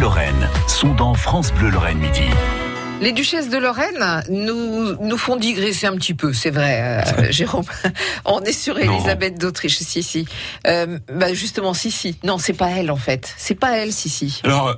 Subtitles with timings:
[0.00, 2.22] Lorraine sont dans France Bleu Lorraine Midi.
[3.02, 7.66] Les duchesses de Lorraine nous, nous font digresser un petit peu, c'est vrai, euh, Jérôme.
[8.24, 10.26] On est sur Elisabeth d'Autriche, si, si.
[10.66, 12.18] Euh, bah justement, si, si.
[12.24, 13.34] Non, c'est pas elle, en fait.
[13.36, 14.40] C'est pas elle, si, si.
[14.42, 14.74] Alors,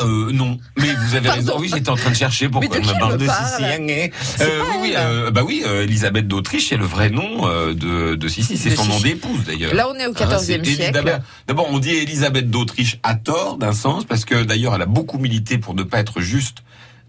[0.00, 1.54] ah euh, non, mais vous avez raison.
[1.58, 3.62] Oui, j'étais en train de chercher pourquoi qui me parle de me parle Sissi
[4.40, 8.74] Euh, oui, euh, bah oui, Elisabeth d'Autriche, c'est le vrai nom de, de Sissi, c'est
[8.76, 9.74] son nom d'épouse d'ailleurs.
[9.74, 11.20] Là, on est au Hein, XIVe c'est siècle.
[11.46, 15.18] D'abord, on dit Elisabeth d'Autriche à tort d'un sens, parce que d'ailleurs, elle a beaucoup
[15.18, 16.58] milité pour ne pas être juste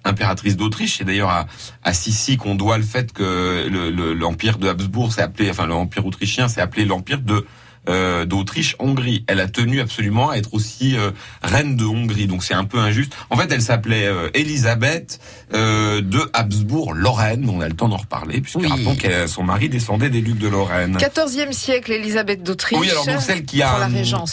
[0.05, 0.98] impératrice d'Autriche.
[0.98, 1.48] C'est d'ailleurs à,
[1.84, 5.65] à Sissi qu'on doit le fait que le- le- l'empire de Habsbourg s'est appelé, enfin
[5.67, 7.45] l'empire autrichien s'est appelé l'empire de
[7.88, 9.23] euh, d'Autriche-Hongrie.
[9.27, 11.11] Elle a tenu absolument à être aussi euh,
[11.43, 13.15] reine de Hongrie, donc c'est un peu injuste.
[13.29, 15.20] En fait, elle s'appelait euh, Élisabeth
[15.53, 18.67] euh, de Habsbourg-Lorraine, on a le temps d'en reparler, puisque Oui.
[18.67, 20.97] rappelons que son mari descendait des ducs de Lorraine.
[20.97, 22.79] XIVe siècle, Elisabeth d'Autriche.
[22.79, 23.87] Oui, alors donc celle qui a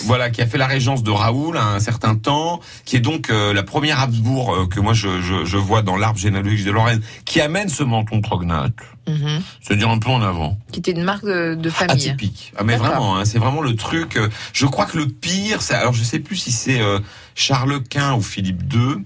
[0.04, 3.30] voilà, qui a fait la régence de Raoul à un certain temps, qui est donc
[3.30, 6.70] euh, la première Habsbourg euh, que moi je, je, je vois dans l'arbre généalogique de
[6.70, 8.74] Lorraine, qui amène ce menton prognate,
[9.08, 9.40] Mhm.
[9.60, 12.08] c'est-à-dire un peu en avant, Qui était une marque de, de famille.
[12.08, 12.52] atypique.
[12.56, 14.16] Ah mais vraiment, hein, c'est vraiment le truc.
[14.16, 16.98] euh, je crois que le pire, c'est alors je sais plus si c'est euh,
[17.34, 19.04] Charles Quint ou Philippe II.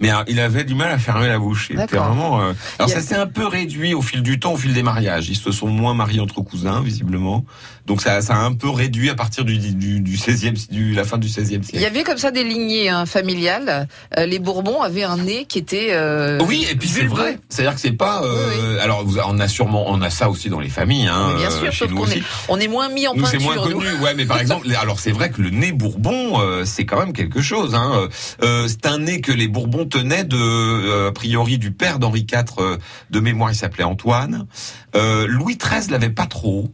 [0.00, 1.68] Mais euh, il avait du mal à fermer la bouche.
[1.70, 2.40] Il était vraiment.
[2.40, 5.28] euh, Alors ça s'est un peu réduit au fil du temps, au fil des mariages.
[5.28, 7.44] Ils se sont moins mariés entre cousins, visiblement.
[7.86, 11.04] Donc ça, ça a un peu réduit à partir du, du, du 16e, du, la
[11.04, 11.86] fin du 16e Il y siècle.
[11.86, 13.88] avait comme ça des lignées hein, familiales.
[14.18, 15.88] Euh, les Bourbons avaient un nez qui était.
[15.92, 17.38] euh, Oui, et puis c'est vrai.
[17.48, 18.22] C'est-à-dire que c'est pas.
[18.22, 21.06] euh, Alors, on a sûrement, on a ça aussi dans les familles.
[21.08, 22.18] Hein, Oui, bien euh, sûr, chez sauf nous qu'on aussi.
[22.18, 23.54] est, on est moins mis en Nous, c'est peinture.
[23.54, 23.78] moins nous.
[23.78, 26.98] connu, ouais, mais par exemple, alors c'est vrai que le nez Bourbon, euh, c'est quand
[26.98, 27.74] même quelque chose.
[27.74, 28.08] Hein.
[28.42, 32.26] Euh, c'est un nez que les Bourbons tenaient de, euh, a priori, du père d'Henri
[32.30, 32.76] IV euh,
[33.10, 34.46] de mémoire, il s'appelait Antoine.
[34.94, 36.68] Euh, Louis XIII l'avait pas trop.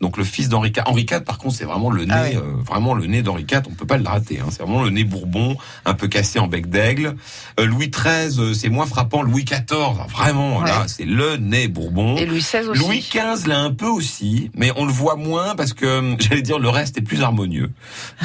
[0.00, 0.82] Donc le fils d'Henri IV.
[0.86, 2.36] Henri IV, par contre, c'est vraiment le nez, Ah ouais.
[2.36, 3.62] euh, vraiment le nez d'Henri IV.
[3.70, 4.40] On peut pas le rater.
[4.40, 4.46] Hein.
[4.50, 7.16] C'est vraiment le nez Bourbon, un peu cassé en bec d'aigle.
[7.58, 9.22] Euh, Louis XIII, euh, c'est moins frappant.
[9.22, 9.64] Louis XIV,
[10.10, 12.16] vraiment, là, c'est le nez Bourbon.
[12.18, 12.80] Et Louis XVI aussi.
[12.84, 16.42] Louis XV l'a un peu aussi, mais on le voit moins parce que hum, j'allais
[16.42, 17.70] dire le reste est plus harmonieux.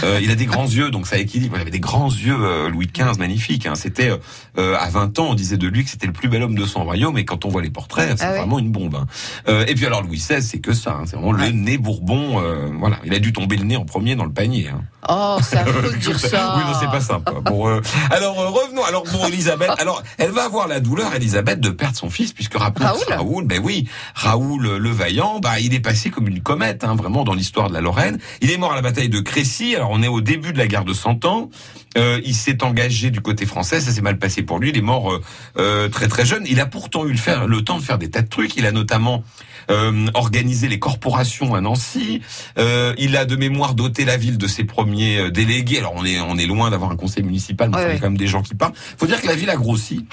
[0.04, 1.56] Euh, il a des grands yeux, donc ça équilibre.
[1.58, 3.66] Il avait des grands yeux, euh, Louis XV, magnifiques.
[3.66, 3.76] Hein.
[3.76, 4.18] C'était euh,
[4.58, 6.66] euh, à 20 ans, on disait de lui que c'était le plus bel homme de
[6.66, 8.38] son royaume, et quand on voit les portraits, c'est Ah ouais.
[8.40, 8.96] vraiment une bombe.
[8.96, 9.06] hein.
[9.48, 10.98] Euh, et puis alors Louis XVI, c'est que ça.
[11.00, 11.04] hein.
[11.06, 12.42] C'est vraiment le nez Bourbon.
[12.42, 14.70] euh, voilà, il a dû tomber le nez en premier dans le panier.
[14.70, 14.82] Hein.
[15.10, 16.56] Oh, de dire ça.
[16.58, 17.32] Oui, non, c'est pas sympa.
[17.44, 18.84] Bon, euh, alors euh, revenons.
[18.84, 19.72] Alors bon, Elisabeth.
[19.80, 23.44] Alors, elle va avoir la douleur, Elisabeth, de perdre son fils, puisque rappelons Raoul Raoul,
[23.46, 27.34] ben oui, Raoul le Vaillant, bah il est passé comme une comète, hein, vraiment dans
[27.34, 28.20] l'histoire de la Lorraine.
[28.42, 29.76] Il est mort à la bataille de Crécy.
[29.76, 31.50] Alors on est au début de la guerre de Cent Ans.
[31.98, 34.70] Euh, il s'est engagé du côté français, ça s'est mal passé pour lui.
[34.70, 35.20] Il est mort
[35.58, 36.44] euh, très très jeune.
[36.48, 38.56] Il a pourtant eu le, faire, le temps de faire des tas de trucs.
[38.56, 39.24] Il a notamment
[39.70, 42.22] euh, organisé les corporations à Nancy.
[42.58, 45.80] Euh, il a de mémoire doté la ville de ses premiers euh, délégués.
[45.80, 48.00] Alors on est on est loin d'avoir un conseil municipal, mais Ouais, il y a
[48.00, 48.74] quand même des gens qui parlent.
[48.98, 50.06] Faut dire que la ville a grossi.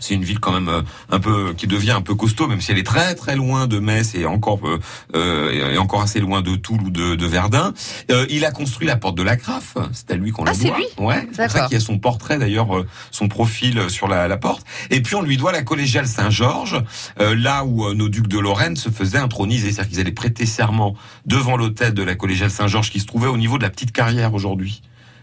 [0.00, 2.72] C'est une ville quand même euh, un peu qui devient un peu costaud, même si
[2.72, 4.78] elle est très très loin de Metz et encore euh,
[5.14, 7.72] euh, et encore assez loin de Toul ou de, de Verdun.
[8.10, 9.76] Euh, il a construit la porte de la Graffe.
[9.92, 10.78] C'est à lui qu'on Ah, c'est doit.
[10.78, 14.08] lui Ouais, c'est pour ça qu'il y a son portrait d'ailleurs, euh, son profil sur
[14.08, 14.66] la, la porte.
[14.90, 16.82] Et puis on lui doit la collégiale Saint-Georges,
[17.20, 20.94] euh, là où nos ducs de Lorraine se faisaient introniser, c'est-à-dire qu'ils allaient prêter serment
[21.26, 24.34] devant l'hôtel de la collégiale Saint-Georges qui se trouvait au niveau de la petite carrière
[24.34, 24.82] aujourd'hui.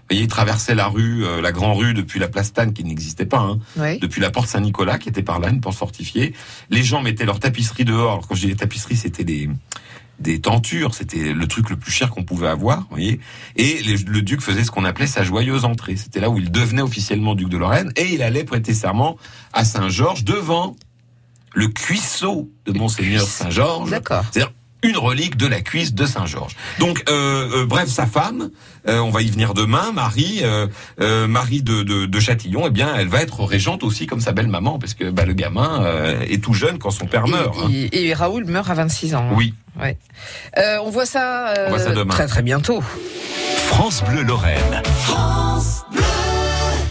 [0.09, 3.25] Voyez, ils traversaient la rue, euh, la grande rue depuis la place Tannes qui n'existait
[3.25, 4.00] pas, hein, Oui.
[4.00, 6.34] depuis la porte Saint-Nicolas qui était par là, une porte fortifiée.
[6.69, 8.12] Les gens mettaient leur tapisserie dehors.
[8.13, 9.50] Alors, quand je dis les tapisseries, c'était des
[10.19, 13.19] des tentures, c'était le truc le plus cher qu'on pouvait avoir, vous voyez.
[13.56, 15.96] Et les- le duc faisait ce qu'on appelait sa joyeuse entrée.
[15.96, 19.16] C'était là où il devenait officiellement duc de Lorraine et il allait prêter serment
[19.53, 20.75] à Saint-Georges devant
[21.53, 23.22] le cuisseau de Monseigneur.
[23.28, 23.91] Saint-Georges.
[23.91, 24.23] D'accord.
[24.31, 24.51] C'est-à-dire
[24.83, 26.55] une relique de la cuisse de Saint-Georges.
[26.79, 28.49] Donc, euh, euh, bref, sa femme,
[28.88, 30.67] euh, on va y venir demain, Marie, euh,
[31.01, 34.31] euh, Marie de, de, de Châtillon, eh bien, elle va être régente aussi comme sa
[34.33, 37.31] belle maman, parce que bah, le gamin euh, est tout jeune quand son père Et,
[37.31, 37.55] meurt.
[37.59, 37.69] hein.
[37.71, 39.27] et- et Raoul meurt à 26 ans.
[39.31, 39.35] hein.
[39.35, 39.53] Oui.
[39.81, 39.97] Ouais.
[40.57, 42.13] Euh, on voit ça, euh, On voit ça demain.
[42.13, 42.81] très très bientôt.
[43.67, 44.81] France Bleu Lorraine.
[45.03, 46.01] France Bleu.